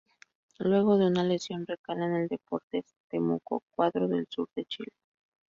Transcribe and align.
Luego 0.57 0.97
de 0.97 1.05
una 1.05 1.23
lesión 1.23 1.67
recala 1.67 2.07
en 2.07 2.15
el 2.15 2.27
Deportes 2.27 2.85
Temuco, 3.07 3.61
cuadro 3.69 4.07
del 4.07 4.25
sur 4.27 4.49
de 4.55 4.65
Chile. 4.65 4.91